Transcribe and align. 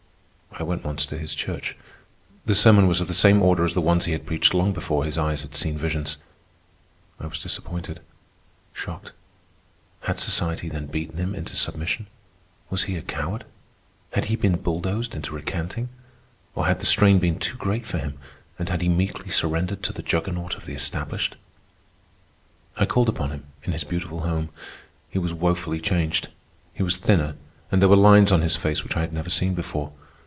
I 0.53 0.63
went 0.63 0.83
once 0.83 1.05
to 1.05 1.17
his 1.17 1.33
church. 1.33 1.77
The 2.45 2.53
sermon 2.53 2.85
was 2.85 2.99
of 2.99 3.07
the 3.07 3.13
same 3.13 3.41
order 3.41 3.63
as 3.63 3.73
the 3.73 3.79
ones 3.79 4.03
he 4.03 4.11
had 4.11 4.25
preached 4.25 4.53
long 4.53 4.73
before 4.73 5.05
his 5.05 5.17
eyes 5.17 5.43
had 5.43 5.55
seen 5.55 5.77
visions. 5.77 6.17
I 7.21 7.25
was 7.27 7.39
disappointed, 7.39 8.01
shocked. 8.73 9.13
Had 10.01 10.19
society 10.19 10.67
then 10.67 10.87
beaten 10.87 11.15
him 11.17 11.33
into 11.33 11.55
submission? 11.55 12.07
Was 12.69 12.83
he 12.83 12.97
a 12.97 13.01
coward? 13.01 13.45
Had 14.11 14.25
he 14.25 14.35
been 14.35 14.57
bulldozed 14.59 15.15
into 15.15 15.33
recanting? 15.33 15.87
Or 16.53 16.67
had 16.67 16.79
the 16.81 16.85
strain 16.85 17.17
been 17.17 17.39
too 17.39 17.55
great 17.55 17.85
for 17.85 17.97
him, 17.97 18.19
and 18.59 18.67
had 18.67 18.81
he 18.81 18.89
meekly 18.89 19.29
surrendered 19.29 19.81
to 19.83 19.93
the 19.93 20.03
juggernaut 20.03 20.55
of 20.55 20.65
the 20.65 20.73
established? 20.73 21.37
I 22.75 22.85
called 22.85 23.07
upon 23.07 23.31
him 23.31 23.45
in 23.63 23.71
his 23.71 23.85
beautiful 23.85 24.19
home. 24.21 24.49
He 25.09 25.17
was 25.17 25.33
woefully 25.33 25.79
changed. 25.79 26.27
He 26.73 26.83
was 26.83 26.97
thinner, 26.97 27.35
and 27.71 27.81
there 27.81 27.89
were 27.89 27.95
lines 27.95 28.33
on 28.33 28.41
his 28.41 28.57
face 28.57 28.83
which 28.83 28.97
I 28.97 29.01
had 29.01 29.13
never 29.13 29.29
seen 29.29 29.53
before. 29.55 29.93